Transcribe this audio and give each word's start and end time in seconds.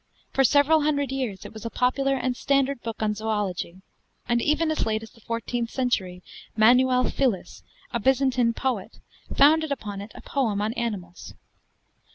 For 0.33 0.43
several 0.43 0.81
hundred 0.81 1.11
years 1.11 1.45
it 1.45 1.53
was 1.53 1.63
a 1.63 1.69
popular 1.69 2.15
and 2.17 2.35
standard 2.35 2.81
book 2.81 3.03
on 3.03 3.13
zoölogy; 3.13 3.81
and 4.27 4.41
even 4.41 4.71
as 4.71 4.83
late 4.87 5.03
as 5.03 5.11
the 5.11 5.21
fourteenth 5.21 5.69
century, 5.69 6.23
Manuel 6.57 7.03
Philes, 7.07 7.61
a 7.93 7.99
Byzantine 7.99 8.55
poet, 8.55 8.97
founded 9.37 9.71
upon 9.71 10.01
it 10.01 10.11
a 10.15 10.21
poem 10.21 10.59
on 10.59 10.73
animals. 10.73 11.35